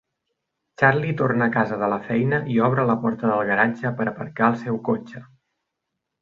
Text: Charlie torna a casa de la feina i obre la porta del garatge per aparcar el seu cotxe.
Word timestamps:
Charlie 0.81 1.13
torna 1.17 1.45
a 1.45 1.51
casa 1.55 1.77
de 1.81 1.89
la 1.93 1.99
feina 2.07 2.39
i 2.55 2.57
obre 2.69 2.87
la 2.93 2.97
porta 3.05 3.29
del 3.33 3.45
garatge 3.53 3.93
per 4.01 4.09
aparcar 4.13 4.49
el 4.55 4.59
seu 4.63 4.81
cotxe. 4.91 5.25